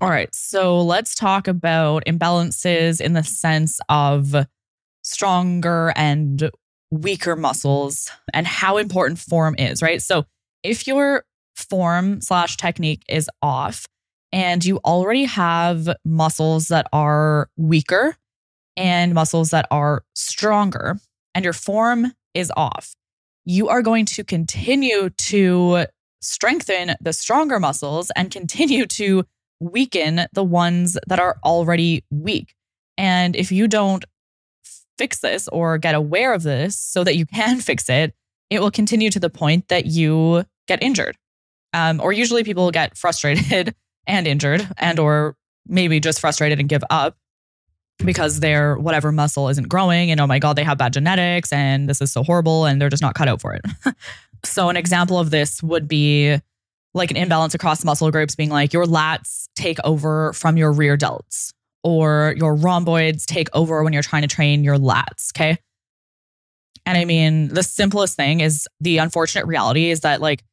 All 0.00 0.10
right. 0.10 0.32
So 0.32 0.80
let's 0.80 1.14
talk 1.14 1.48
about 1.48 2.04
imbalances 2.06 3.00
in 3.00 3.14
the 3.14 3.24
sense 3.24 3.80
of 3.88 4.34
stronger 5.02 5.92
and 5.96 6.50
weaker 6.90 7.34
muscles 7.34 8.10
and 8.32 8.46
how 8.46 8.76
important 8.76 9.18
form 9.18 9.56
is, 9.58 9.82
right? 9.82 10.00
So 10.00 10.24
if 10.62 10.86
your 10.86 11.24
form 11.56 12.20
slash 12.20 12.56
technique 12.56 13.02
is 13.08 13.28
off 13.42 13.86
and 14.32 14.64
you 14.64 14.78
already 14.84 15.24
have 15.24 15.88
muscles 16.04 16.68
that 16.68 16.86
are 16.92 17.50
weaker 17.56 18.16
and 18.76 19.14
muscles 19.14 19.50
that 19.50 19.66
are 19.70 20.04
stronger 20.14 20.98
and 21.34 21.44
your 21.44 21.52
form 21.52 22.12
is 22.34 22.52
off, 22.56 22.94
you 23.44 23.68
are 23.68 23.82
going 23.82 24.04
to 24.04 24.22
continue 24.22 25.10
to 25.10 25.86
strengthen 26.20 26.94
the 27.00 27.12
stronger 27.12 27.58
muscles 27.58 28.12
and 28.14 28.30
continue 28.30 28.86
to 28.86 29.24
weaken 29.60 30.26
the 30.32 30.44
ones 30.44 30.96
that 31.06 31.18
are 31.18 31.38
already 31.44 32.04
weak. 32.10 32.54
And 32.96 33.36
if 33.36 33.52
you 33.52 33.68
don't 33.68 34.04
fix 34.98 35.20
this 35.20 35.48
or 35.48 35.78
get 35.78 35.94
aware 35.94 36.32
of 36.32 36.42
this 36.42 36.78
so 36.78 37.04
that 37.04 37.16
you 37.16 37.26
can 37.26 37.60
fix 37.60 37.88
it, 37.88 38.14
it 38.50 38.60
will 38.60 38.70
continue 38.70 39.10
to 39.10 39.20
the 39.20 39.30
point 39.30 39.68
that 39.68 39.86
you 39.86 40.44
get 40.66 40.82
injured. 40.82 41.16
Um, 41.74 42.00
or 42.00 42.12
usually 42.12 42.44
people 42.44 42.70
get 42.70 42.96
frustrated 42.96 43.74
and 44.06 44.26
injured 44.26 44.66
and 44.78 44.98
or 44.98 45.36
maybe 45.66 46.00
just 46.00 46.20
frustrated 46.20 46.58
and 46.58 46.68
give 46.68 46.82
up 46.88 47.16
because 48.04 48.40
their 48.40 48.76
whatever 48.76 49.12
muscle 49.12 49.48
isn't 49.48 49.68
growing 49.68 50.10
and 50.10 50.20
oh 50.20 50.26
my 50.26 50.38
god 50.38 50.56
they 50.56 50.62
have 50.62 50.78
bad 50.78 50.92
genetics 50.92 51.52
and 51.52 51.88
this 51.88 52.00
is 52.00 52.12
so 52.12 52.22
horrible 52.22 52.64
and 52.64 52.80
they're 52.80 52.88
just 52.88 53.02
not 53.02 53.14
cut 53.14 53.28
out 53.28 53.40
for 53.40 53.52
it 53.52 53.62
so 54.44 54.68
an 54.68 54.76
example 54.76 55.18
of 55.18 55.30
this 55.30 55.62
would 55.62 55.88
be 55.88 56.38
like 56.98 57.10
an 57.10 57.16
imbalance 57.16 57.54
across 57.54 57.84
muscle 57.84 58.10
groups 58.10 58.34
being 58.34 58.50
like 58.50 58.72
your 58.72 58.84
lats 58.84 59.48
take 59.54 59.78
over 59.84 60.32
from 60.34 60.56
your 60.56 60.72
rear 60.72 60.96
delts 60.96 61.52
or 61.82 62.34
your 62.36 62.54
rhomboids 62.54 63.24
take 63.24 63.48
over 63.54 63.82
when 63.82 63.92
you're 63.92 64.02
trying 64.02 64.22
to 64.22 64.28
train 64.28 64.64
your 64.64 64.76
lats 64.76 65.32
okay 65.34 65.56
and 66.84 66.98
i 66.98 67.04
mean 67.04 67.48
the 67.48 67.62
simplest 67.62 68.16
thing 68.16 68.40
is 68.40 68.68
the 68.80 68.98
unfortunate 68.98 69.46
reality 69.46 69.90
is 69.90 70.00
that 70.00 70.20
like 70.20 70.44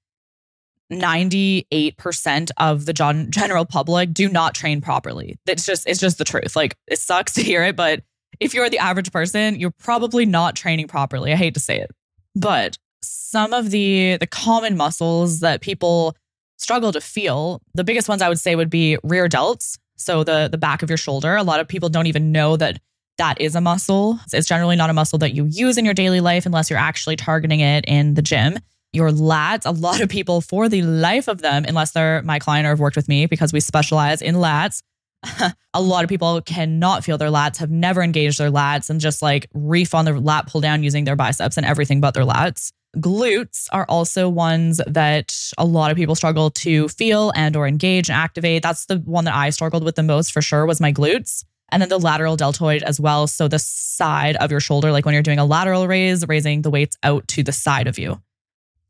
98% 0.91 2.51
of 2.57 2.85
the 2.85 2.93
general 2.93 3.65
public 3.65 4.13
do 4.13 4.29
not 4.29 4.53
train 4.53 4.81
properly. 4.81 5.39
It's 5.47 5.65
just 5.65 5.87
it's 5.87 5.99
just 5.99 6.17
the 6.17 6.23
truth. 6.25 6.55
Like 6.55 6.77
it 6.87 6.99
sucks 6.99 7.33
to 7.35 7.41
hear 7.41 7.63
it, 7.63 7.75
but 7.75 8.03
if 8.39 8.53
you're 8.53 8.69
the 8.69 8.79
average 8.79 9.11
person, 9.11 9.59
you're 9.59 9.71
probably 9.71 10.25
not 10.25 10.55
training 10.55 10.87
properly. 10.87 11.31
I 11.31 11.35
hate 11.35 11.53
to 11.53 11.59
say 11.59 11.79
it. 11.79 11.91
But 12.35 12.77
some 13.01 13.53
of 13.53 13.71
the 13.71 14.17
the 14.17 14.27
common 14.27 14.77
muscles 14.77 15.39
that 15.39 15.61
people 15.61 16.15
struggle 16.57 16.91
to 16.91 17.01
feel, 17.01 17.61
the 17.73 17.83
biggest 17.83 18.07
ones 18.07 18.21
I 18.21 18.29
would 18.29 18.39
say 18.39 18.55
would 18.55 18.69
be 18.69 18.97
rear 19.03 19.27
delts, 19.27 19.77
so 19.95 20.23
the 20.23 20.49
the 20.51 20.57
back 20.57 20.83
of 20.83 20.89
your 20.89 20.97
shoulder. 20.97 21.35
A 21.35 21.43
lot 21.43 21.59
of 21.59 21.67
people 21.67 21.89
don't 21.89 22.07
even 22.07 22.31
know 22.31 22.57
that 22.57 22.79
that 23.17 23.39
is 23.39 23.55
a 23.55 23.61
muscle. 23.61 24.19
It's 24.33 24.47
generally 24.47 24.75
not 24.75 24.89
a 24.89 24.93
muscle 24.93 25.19
that 25.19 25.33
you 25.33 25.45
use 25.45 25.77
in 25.77 25.85
your 25.85 25.93
daily 25.93 26.19
life 26.19 26.45
unless 26.45 26.69
you're 26.69 26.79
actually 26.79 27.15
targeting 27.15 27.61
it 27.61 27.85
in 27.87 28.13
the 28.15 28.21
gym 28.21 28.59
your 28.95 29.09
lats. 29.09 29.65
A 29.65 29.71
lot 29.71 30.01
of 30.01 30.09
people, 30.09 30.41
for 30.41 30.69
the 30.69 30.81
life 30.81 31.27
of 31.27 31.41
them, 31.41 31.65
unless 31.67 31.91
they're 31.91 32.21
my 32.23 32.39
client 32.39 32.65
or 32.65 32.69
have 32.69 32.79
worked 32.79 32.95
with 32.95 33.07
me 33.07 33.25
because 33.25 33.53
we 33.53 33.59
specialize 33.59 34.21
in 34.21 34.35
lats, 34.35 34.81
a 35.73 35.81
lot 35.81 36.03
of 36.03 36.09
people 36.09 36.41
cannot 36.41 37.03
feel 37.03 37.17
their 37.17 37.29
lats, 37.29 37.57
have 37.57 37.69
never 37.69 38.01
engaged 38.01 38.39
their 38.39 38.51
lats, 38.51 38.89
and 38.89 38.99
just 38.99 39.21
like 39.21 39.47
reef 39.53 39.93
on 39.93 40.05
their 40.05 40.19
lat 40.19 40.47
pull 40.47 40.61
down 40.61 40.81
using 40.81 41.03
their 41.03 41.15
biceps 41.15 41.57
and 41.57 41.65
everything 41.65 41.99
but 41.99 42.13
their 42.13 42.23
lats. 42.23 42.71
Glutes 42.95 43.67
are 43.71 43.85
also 43.89 44.29
ones 44.29 44.81
that 44.87 45.35
a 45.57 45.65
lot 45.65 45.91
of 45.91 45.97
people 45.97 46.15
struggle 46.15 46.49
to 46.51 46.87
feel 46.87 47.31
and 47.35 47.55
or 47.55 47.67
engage 47.67 48.09
and 48.09 48.17
activate. 48.17 48.63
That's 48.63 48.85
the 48.85 48.97
one 48.99 49.25
that 49.25 49.35
I 49.35 49.49
struggled 49.49 49.83
with 49.83 49.95
the 49.95 50.03
most 50.03 50.31
for 50.31 50.41
sure 50.41 50.65
was 50.65 50.79
my 50.81 50.93
glutes. 50.93 51.43
And 51.69 51.81
then 51.81 51.89
the 51.89 51.99
lateral 51.99 52.37
deltoid 52.37 52.83
as 52.83 52.99
well. 52.99 53.27
So 53.27 53.47
the 53.47 53.59
side 53.59 54.35
of 54.37 54.51
your 54.51 54.59
shoulder, 54.59 54.91
like 54.91 55.05
when 55.05 55.13
you're 55.13 55.23
doing 55.23 55.39
a 55.39 55.45
lateral 55.45 55.87
raise, 55.87 56.25
raising 56.27 56.61
the 56.61 56.69
weights 56.69 56.97
out 57.03 57.27
to 57.29 57.43
the 57.43 57.51
side 57.51 57.87
of 57.87 57.97
you 57.97 58.21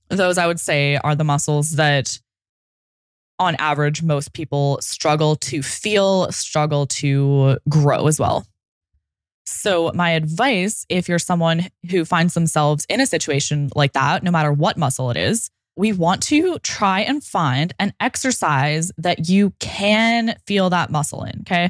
those 0.10 0.38
I 0.38 0.48
would 0.48 0.60
say 0.60 0.98
are 0.98 1.16
the 1.16 1.24
muscles 1.24 1.72
that 1.72 2.20
on 3.38 3.56
average 3.56 4.02
most 4.02 4.34
people 4.34 4.80
struggle 4.82 5.36
to 5.36 5.62
feel, 5.62 6.32
struggle 6.32 6.86
to 6.88 7.58
grow 7.68 8.08
as 8.08 8.20
well. 8.20 8.46
So, 9.46 9.92
my 9.94 10.12
advice 10.12 10.86
if 10.90 11.08
you're 11.08 11.20
someone 11.20 11.70
who 11.90 12.06
finds 12.06 12.34
themselves 12.34 12.86
in 12.90 13.00
a 13.00 13.06
situation 13.06 13.70
like 13.76 13.94
that, 13.94 14.24
no 14.24 14.32
matter 14.32 14.52
what 14.52 14.78
muscle 14.78 15.12
it 15.12 15.18
is, 15.18 15.50
we 15.76 15.92
want 15.92 16.24
to 16.24 16.58
try 16.60 17.02
and 17.02 17.24
find 17.24 17.74
an 17.80 17.94
exercise 18.00 18.92
that 18.98 19.30
you 19.30 19.54
can 19.60 20.36
feel 20.48 20.70
that 20.70 20.90
muscle 20.90 21.24
in. 21.24 21.42
Okay. 21.42 21.70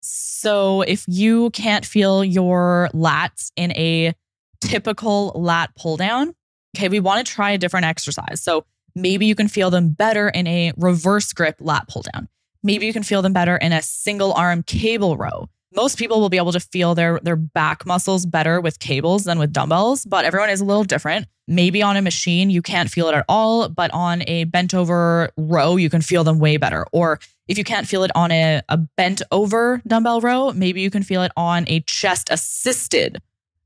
So, 0.00 0.82
if 0.82 1.04
you 1.08 1.50
can't 1.50 1.86
feel 1.86 2.24
your 2.24 2.90
lats 2.92 3.52
in 3.56 3.72
a 3.72 4.14
typical 4.60 5.32
lat 5.34 5.70
pull 5.76 5.96
down, 5.96 6.34
okay, 6.76 6.88
we 6.88 7.00
want 7.00 7.26
to 7.26 7.32
try 7.32 7.50
a 7.52 7.58
different 7.58 7.86
exercise. 7.86 8.42
So 8.42 8.64
maybe 8.94 9.26
you 9.26 9.34
can 9.34 9.48
feel 9.48 9.70
them 9.70 9.90
better 9.90 10.28
in 10.28 10.46
a 10.46 10.72
reverse 10.76 11.32
grip 11.32 11.56
lat 11.60 11.88
pull 11.88 12.02
down. 12.12 12.28
Maybe 12.62 12.86
you 12.86 12.92
can 12.92 13.02
feel 13.02 13.22
them 13.22 13.32
better 13.32 13.56
in 13.56 13.72
a 13.72 13.82
single 13.82 14.32
arm 14.32 14.62
cable 14.62 15.16
row. 15.16 15.48
Most 15.74 15.98
people 15.98 16.20
will 16.20 16.30
be 16.30 16.38
able 16.38 16.52
to 16.52 16.60
feel 16.60 16.94
their 16.94 17.20
their 17.22 17.36
back 17.36 17.84
muscles 17.84 18.24
better 18.24 18.60
with 18.60 18.78
cables 18.78 19.24
than 19.24 19.38
with 19.38 19.52
dumbbells, 19.52 20.04
but 20.04 20.24
everyone 20.24 20.50
is 20.50 20.60
a 20.60 20.64
little 20.64 20.84
different. 20.84 21.26
Maybe 21.46 21.82
on 21.82 21.96
a 21.96 22.02
machine 22.02 22.50
you 22.50 22.62
can't 22.62 22.90
feel 22.90 23.08
it 23.08 23.14
at 23.14 23.24
all, 23.28 23.68
but 23.68 23.90
on 23.92 24.22
a 24.26 24.44
bent 24.44 24.74
over 24.74 25.30
row 25.36 25.76
you 25.76 25.90
can 25.90 26.00
feel 26.00 26.24
them 26.24 26.38
way 26.38 26.56
better. 26.56 26.86
Or 26.92 27.20
if 27.48 27.58
you 27.58 27.64
can't 27.64 27.86
feel 27.86 28.02
it 28.02 28.10
on 28.14 28.30
a, 28.30 28.62
a 28.68 28.76
bent 28.76 29.20
over 29.30 29.82
dumbbell 29.86 30.20
row, 30.20 30.52
maybe 30.52 30.80
you 30.80 30.90
can 30.90 31.02
feel 31.02 31.22
it 31.22 31.32
on 31.36 31.64
a 31.66 31.80
chest 31.80 32.28
assisted 32.30 33.20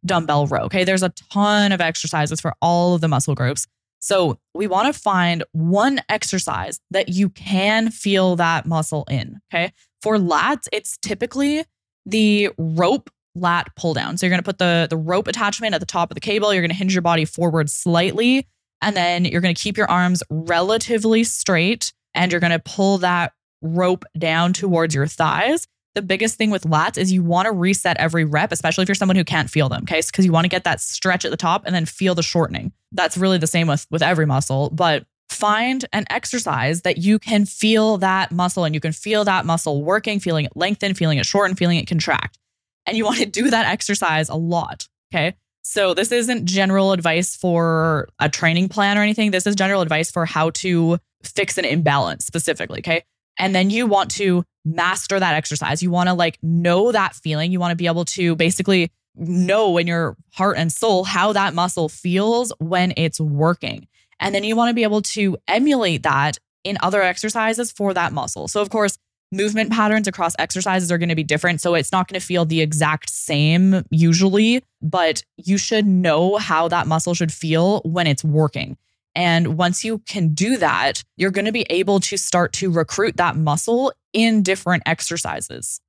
dumbbell 0.04 0.46
row. 0.48 0.62
Okay. 0.62 0.84
There's 0.84 1.02
a 1.02 1.10
ton 1.32 1.72
of 1.72 1.80
exercises 1.80 2.40
for 2.40 2.54
all 2.60 2.94
of 2.94 3.00
the 3.00 3.08
muscle 3.08 3.34
groups. 3.34 3.66
So 4.00 4.38
we 4.52 4.66
want 4.66 4.92
to 4.92 5.00
find 5.00 5.44
one 5.52 6.00
exercise 6.08 6.80
that 6.90 7.08
you 7.08 7.28
can 7.28 7.90
feel 7.90 8.34
that 8.36 8.66
muscle 8.66 9.04
in. 9.08 9.40
Okay. 9.52 9.72
For 10.00 10.16
lats, 10.16 10.66
it's 10.72 10.98
typically 10.98 11.64
the 12.06 12.50
rope 12.58 13.10
lat 13.34 13.68
pull 13.76 13.94
down. 13.94 14.16
So 14.16 14.26
you're 14.26 14.30
going 14.30 14.42
to 14.42 14.44
put 14.44 14.58
the, 14.58 14.86
the 14.90 14.96
rope 14.96 15.26
attachment 15.26 15.74
at 15.74 15.80
the 15.80 15.86
top 15.86 16.10
of 16.10 16.14
the 16.14 16.20
cable. 16.20 16.52
You're 16.52 16.62
going 16.62 16.70
to 16.70 16.76
hinge 16.76 16.94
your 16.94 17.02
body 17.02 17.24
forward 17.24 17.70
slightly. 17.70 18.46
And 18.82 18.96
then 18.96 19.24
you're 19.24 19.40
going 19.40 19.54
to 19.54 19.60
keep 19.60 19.76
your 19.76 19.90
arms 19.90 20.22
relatively 20.28 21.24
straight 21.24 21.92
and 22.14 22.30
you're 22.30 22.40
going 22.40 22.52
to 22.52 22.58
pull 22.58 22.98
that 22.98 23.32
rope 23.62 24.04
down 24.18 24.52
towards 24.52 24.94
your 24.94 25.06
thighs 25.06 25.66
the 25.94 26.02
biggest 26.02 26.36
thing 26.36 26.50
with 26.50 26.64
lats 26.64 26.96
is 26.96 27.12
you 27.12 27.22
want 27.22 27.46
to 27.46 27.52
reset 27.52 27.96
every 27.98 28.24
rep, 28.24 28.52
especially 28.52 28.82
if 28.82 28.88
you're 28.88 28.94
someone 28.94 29.16
who 29.16 29.24
can't 29.24 29.50
feel 29.50 29.68
them. 29.68 29.82
Okay. 29.82 30.00
Because 30.04 30.24
you 30.24 30.32
want 30.32 30.44
to 30.44 30.48
get 30.48 30.64
that 30.64 30.80
stretch 30.80 31.24
at 31.24 31.30
the 31.30 31.36
top 31.36 31.64
and 31.66 31.74
then 31.74 31.84
feel 31.84 32.14
the 32.14 32.22
shortening. 32.22 32.72
That's 32.92 33.16
really 33.16 33.38
the 33.38 33.46
same 33.46 33.68
with, 33.68 33.86
with 33.90 34.02
every 34.02 34.26
muscle. 34.26 34.70
But 34.70 35.04
find 35.32 35.84
an 35.92 36.04
exercise 36.10 36.82
that 36.82 36.98
you 36.98 37.18
can 37.18 37.46
feel 37.46 37.98
that 37.98 38.30
muscle 38.30 38.64
and 38.64 38.74
you 38.74 38.80
can 38.80 38.92
feel 38.92 39.24
that 39.24 39.46
muscle 39.46 39.82
working, 39.82 40.20
feeling 40.20 40.44
it 40.44 40.56
lengthen, 40.56 40.94
feeling 40.94 41.18
it 41.18 41.26
shorten, 41.26 41.56
feeling 41.56 41.78
it 41.78 41.86
contract. 41.86 42.38
And 42.86 42.96
you 42.96 43.04
want 43.06 43.18
to 43.18 43.26
do 43.26 43.50
that 43.50 43.66
exercise 43.66 44.28
a 44.28 44.34
lot. 44.34 44.88
Okay. 45.12 45.34
So 45.62 45.94
this 45.94 46.10
isn't 46.10 46.46
general 46.46 46.92
advice 46.92 47.36
for 47.36 48.08
a 48.18 48.28
training 48.28 48.68
plan 48.68 48.98
or 48.98 49.02
anything. 49.02 49.30
This 49.30 49.46
is 49.46 49.54
general 49.54 49.80
advice 49.80 50.10
for 50.10 50.26
how 50.26 50.50
to 50.50 50.98
fix 51.22 51.56
an 51.56 51.64
imbalance 51.64 52.24
specifically. 52.24 52.80
Okay. 52.80 53.04
And 53.38 53.54
then 53.54 53.70
you 53.70 53.86
want 53.86 54.10
to 54.12 54.44
master 54.64 55.18
that 55.18 55.34
exercise. 55.34 55.82
You 55.82 55.90
want 55.90 56.08
to 56.08 56.14
like 56.14 56.38
know 56.42 56.92
that 56.92 57.14
feeling. 57.14 57.52
You 57.52 57.60
want 57.60 57.72
to 57.72 57.76
be 57.76 57.86
able 57.86 58.04
to 58.06 58.36
basically 58.36 58.90
know 59.14 59.78
in 59.78 59.86
your 59.86 60.16
heart 60.32 60.56
and 60.58 60.72
soul 60.72 61.04
how 61.04 61.32
that 61.32 61.54
muscle 61.54 61.88
feels 61.88 62.52
when 62.58 62.92
it's 62.96 63.20
working. 63.20 63.86
And 64.22 64.34
then 64.34 64.44
you 64.44 64.56
want 64.56 64.70
to 64.70 64.74
be 64.74 64.84
able 64.84 65.02
to 65.02 65.36
emulate 65.48 66.04
that 66.04 66.38
in 66.64 66.78
other 66.80 67.02
exercises 67.02 67.72
for 67.72 67.92
that 67.92 68.12
muscle. 68.12 68.48
So, 68.48 68.62
of 68.62 68.70
course, 68.70 68.96
movement 69.32 69.72
patterns 69.72 70.06
across 70.06 70.34
exercises 70.38 70.92
are 70.92 70.98
going 70.98 71.08
to 71.08 71.16
be 71.16 71.24
different. 71.24 71.60
So, 71.60 71.74
it's 71.74 71.92
not 71.92 72.08
going 72.08 72.18
to 72.18 72.24
feel 72.24 72.44
the 72.44 72.60
exact 72.60 73.10
same 73.10 73.84
usually, 73.90 74.62
but 74.80 75.24
you 75.36 75.58
should 75.58 75.86
know 75.86 76.36
how 76.36 76.68
that 76.68 76.86
muscle 76.86 77.14
should 77.14 77.32
feel 77.32 77.80
when 77.84 78.06
it's 78.06 78.24
working. 78.24 78.78
And 79.14 79.58
once 79.58 79.84
you 79.84 79.98
can 79.98 80.32
do 80.32 80.56
that, 80.56 81.02
you're 81.16 81.32
going 81.32 81.44
to 81.44 81.52
be 81.52 81.66
able 81.68 82.00
to 82.00 82.16
start 82.16 82.52
to 82.54 82.70
recruit 82.70 83.18
that 83.18 83.36
muscle 83.36 83.92
in 84.12 84.42
different 84.42 84.84
exercises. 84.86 85.80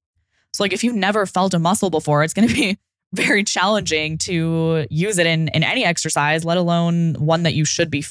So, 0.53 0.63
like 0.63 0.73
if 0.73 0.83
you've 0.83 0.95
never 0.95 1.27
felt 1.27 1.53
a 1.53 1.59
muscle 1.59 1.91
before, 1.91 2.23
it's 2.23 2.33
going 2.33 2.47
to 2.47 2.53
be 2.53 2.79
very 3.13 3.43
challenging 3.43 4.17
to 4.17 4.87
use 4.89 5.19
it 5.19 5.27
in, 5.27 5.47
in 5.49 5.63
any 5.63 5.85
exercise, 5.85 6.43
let 6.43 6.57
alone 6.57 7.13
one 7.19 7.43
that 7.43 7.53
you 7.53 7.63
should 7.63 7.91
be 7.91 8.03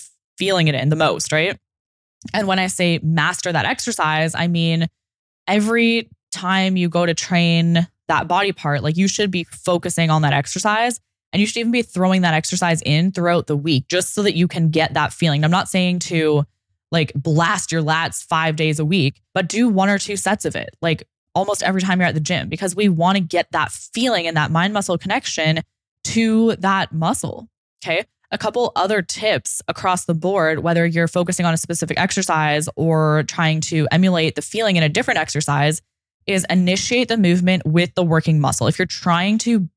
feeling 0.42 0.66
it 0.66 0.74
in 0.74 0.88
the 0.88 0.96
most, 0.96 1.30
right? 1.30 1.56
And 2.34 2.48
when 2.48 2.58
I 2.58 2.66
say 2.66 2.98
master 3.00 3.52
that 3.52 3.64
exercise, 3.64 4.34
I 4.34 4.48
mean 4.48 4.88
every 5.46 6.10
time 6.32 6.76
you 6.76 6.88
go 6.88 7.06
to 7.06 7.14
train 7.14 7.86
that 8.08 8.26
body 8.26 8.50
part, 8.50 8.82
like 8.82 8.96
you 8.96 9.06
should 9.06 9.30
be 9.30 9.44
focusing 9.44 10.10
on 10.10 10.22
that 10.22 10.32
exercise 10.32 10.98
and 11.32 11.40
you 11.40 11.46
should 11.46 11.58
even 11.58 11.70
be 11.70 11.82
throwing 11.82 12.22
that 12.22 12.34
exercise 12.34 12.82
in 12.82 13.12
throughout 13.12 13.46
the 13.46 13.56
week 13.56 13.86
just 13.86 14.14
so 14.14 14.22
that 14.24 14.34
you 14.34 14.48
can 14.48 14.70
get 14.70 14.94
that 14.94 15.12
feeling. 15.12 15.44
I'm 15.44 15.50
not 15.52 15.68
saying 15.68 16.00
to 16.00 16.44
like 16.90 17.12
blast 17.14 17.70
your 17.70 17.82
lats 17.82 18.24
five 18.24 18.56
days 18.56 18.80
a 18.80 18.84
week, 18.84 19.20
but 19.34 19.48
do 19.48 19.68
one 19.68 19.88
or 19.88 19.98
two 19.98 20.16
sets 20.16 20.44
of 20.44 20.56
it, 20.56 20.70
like 20.82 21.06
almost 21.36 21.62
every 21.62 21.80
time 21.80 22.00
you're 22.00 22.08
at 22.08 22.14
the 22.14 22.20
gym, 22.20 22.48
because 22.48 22.74
we 22.74 22.88
want 22.88 23.16
to 23.16 23.22
get 23.22 23.46
that 23.52 23.70
feeling 23.70 24.26
and 24.26 24.36
that 24.36 24.50
mind 24.50 24.74
muscle 24.74 24.98
connection 24.98 25.60
to 26.02 26.56
that 26.56 26.92
muscle. 26.92 27.48
Okay. 27.84 28.06
A 28.32 28.38
couple 28.38 28.72
other 28.76 29.02
tips 29.02 29.60
across 29.68 30.06
the 30.06 30.14
board, 30.14 30.60
whether 30.60 30.86
you're 30.86 31.06
focusing 31.06 31.44
on 31.44 31.52
a 31.52 31.58
specific 31.58 32.00
exercise 32.00 32.66
or 32.76 33.24
trying 33.24 33.60
to 33.62 33.86
emulate 33.92 34.36
the 34.36 34.42
feeling 34.42 34.76
in 34.76 34.82
a 34.82 34.88
different 34.88 35.20
exercise, 35.20 35.82
is 36.26 36.46
initiate 36.48 37.08
the 37.08 37.18
movement 37.18 37.62
with 37.66 37.94
the 37.94 38.02
working 38.02 38.40
muscle. 38.40 38.66
If 38.68 38.78
you're 38.78 38.86
trying 38.86 39.36
to 39.38 39.68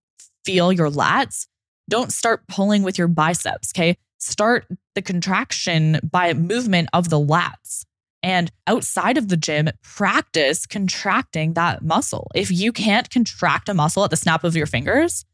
feel 0.45 0.71
your 0.71 0.89
lats, 0.89 1.47
don't 1.89 2.13
start 2.13 2.47
pulling 2.47 2.83
with 2.83 2.97
your 2.97 3.09
biceps. 3.09 3.74
Okay. 3.75 3.97
Start 4.19 4.65
the 4.95 5.01
contraction 5.01 6.00
by 6.09 6.33
movement 6.33 6.88
of 6.93 7.09
the 7.09 7.19
lats. 7.19 7.83
And 8.24 8.51
outside 8.67 9.17
of 9.17 9.27
the 9.27 9.38
gym, 9.38 9.69
practice 9.83 10.65
contracting 10.65 11.53
that 11.53 11.83
muscle. 11.83 12.31
If 12.33 12.50
you 12.51 12.71
can't 12.71 13.09
contract 13.09 13.67
a 13.67 13.74
muscle 13.74 14.05
at 14.05 14.12
the 14.12 14.17
snap 14.17 14.45
of 14.45 14.55
your 14.55 14.65
fingers, 14.65 15.25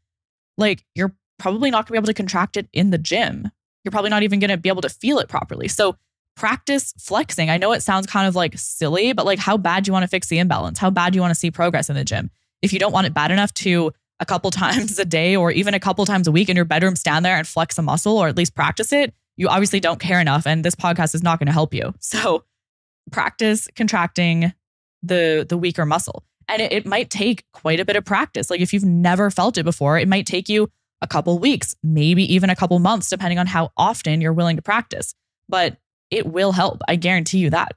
like 0.58 0.84
you're 0.94 1.14
probably 1.42 1.70
not 1.70 1.78
going 1.78 1.86
to 1.86 1.92
be 1.92 1.98
able 1.98 2.06
to 2.06 2.14
contract 2.14 2.56
it 2.56 2.68
in 2.72 2.90
the 2.90 2.98
gym. 2.98 3.50
You're 3.82 3.90
probably 3.90 4.10
not 4.10 4.22
even 4.22 4.38
going 4.38 4.50
to 4.50 4.56
be 4.56 4.68
able 4.68 4.82
to 4.82 4.88
feel 4.88 5.18
it 5.18 5.28
properly. 5.28 5.66
So 5.66 5.96
practice 6.36 6.94
flexing. 6.98 7.50
I 7.50 7.58
know 7.58 7.72
it 7.72 7.82
sounds 7.82 8.06
kind 8.06 8.28
of 8.28 8.36
like 8.36 8.56
silly, 8.56 9.12
but 9.12 9.26
like 9.26 9.40
how 9.40 9.56
bad 9.56 9.86
you 9.86 9.92
want 9.92 10.04
to 10.04 10.08
fix 10.08 10.28
the 10.28 10.38
imbalance? 10.38 10.78
How 10.78 10.88
bad 10.88 11.16
you 11.16 11.20
want 11.20 11.32
to 11.32 11.38
see 11.38 11.50
progress 11.50 11.90
in 11.90 11.96
the 11.96 12.04
gym? 12.04 12.30
If 12.62 12.72
you 12.72 12.78
don't 12.78 12.92
want 12.92 13.08
it 13.08 13.12
bad 13.12 13.32
enough 13.32 13.52
to 13.54 13.92
a 14.20 14.24
couple 14.24 14.50
times 14.52 15.00
a 15.00 15.04
day 15.04 15.34
or 15.34 15.50
even 15.50 15.74
a 15.74 15.80
couple 15.80 16.06
times 16.06 16.28
a 16.28 16.32
week 16.32 16.48
in 16.48 16.54
your 16.54 16.64
bedroom, 16.64 16.94
stand 16.94 17.24
there 17.24 17.36
and 17.36 17.46
flex 17.46 17.76
a 17.76 17.82
muscle 17.82 18.16
or 18.16 18.28
at 18.28 18.36
least 18.36 18.54
practice 18.54 18.92
it, 18.92 19.12
you 19.36 19.48
obviously 19.48 19.80
don't 19.80 19.98
care 19.98 20.20
enough. 20.20 20.46
And 20.46 20.64
this 20.64 20.76
podcast 20.76 21.12
is 21.12 21.24
not 21.24 21.40
going 21.40 21.46
to 21.46 21.52
help 21.52 21.74
you. 21.74 21.92
So 22.00 22.44
practice 23.10 23.68
contracting 23.74 24.52
the 25.02 25.44
the 25.48 25.58
weaker 25.58 25.84
muscle. 25.84 26.22
And 26.46 26.62
it, 26.62 26.72
it 26.72 26.86
might 26.86 27.10
take 27.10 27.44
quite 27.52 27.80
a 27.80 27.84
bit 27.84 27.96
of 27.96 28.04
practice. 28.04 28.48
Like 28.48 28.60
if 28.60 28.72
you've 28.72 28.84
never 28.84 29.28
felt 29.28 29.58
it 29.58 29.64
before, 29.64 29.98
it 29.98 30.06
might 30.06 30.26
take 30.26 30.48
you 30.48 30.70
a 31.02 31.06
couple 31.06 31.38
weeks, 31.38 31.76
maybe 31.82 32.32
even 32.32 32.48
a 32.48 32.56
couple 32.56 32.78
months, 32.78 33.10
depending 33.10 33.38
on 33.38 33.46
how 33.46 33.70
often 33.76 34.22
you're 34.22 34.32
willing 34.32 34.56
to 34.56 34.62
practice. 34.62 35.14
But 35.48 35.76
it 36.10 36.24
will 36.26 36.52
help. 36.52 36.80
I 36.88 36.96
guarantee 36.96 37.38
you 37.38 37.50
that. 37.50 37.72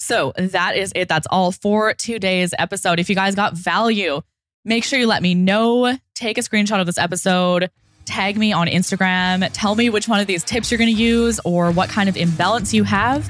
So 0.00 0.32
that 0.36 0.76
is 0.76 0.92
it. 0.94 1.08
That's 1.08 1.26
all 1.30 1.52
for 1.52 1.92
today's 1.94 2.54
episode. 2.58 2.98
If 2.98 3.08
you 3.08 3.14
guys 3.14 3.34
got 3.34 3.54
value, 3.54 4.22
make 4.64 4.84
sure 4.84 4.98
you 4.98 5.06
let 5.06 5.22
me 5.22 5.34
know. 5.34 5.96
Take 6.14 6.38
a 6.38 6.40
screenshot 6.40 6.80
of 6.80 6.86
this 6.86 6.98
episode, 6.98 7.70
tag 8.04 8.38
me 8.38 8.52
on 8.52 8.68
Instagram, 8.68 9.48
tell 9.52 9.74
me 9.74 9.90
which 9.90 10.08
one 10.08 10.20
of 10.20 10.26
these 10.26 10.42
tips 10.44 10.70
you're 10.70 10.78
going 10.78 10.94
to 10.94 11.00
use 11.00 11.40
or 11.44 11.70
what 11.70 11.90
kind 11.90 12.08
of 12.08 12.16
imbalance 12.16 12.72
you 12.72 12.84
have, 12.84 13.28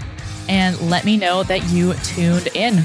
and 0.49 0.81
let 0.83 1.05
me 1.05 1.17
know 1.17 1.43
that 1.43 1.65
you 1.71 1.95
tuned 1.95 2.49
in. 2.55 2.85